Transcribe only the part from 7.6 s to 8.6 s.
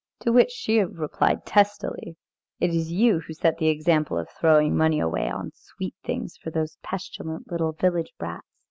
village brats."